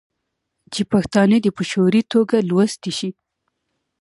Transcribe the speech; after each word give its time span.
چې 0.73 0.81
پښتانه 0.91 1.37
دې 1.43 1.51
په 1.57 1.63
شعوري 1.69 2.01
ټوګه 2.11 2.39
لوستي 2.49 2.91
شي. 2.97 3.09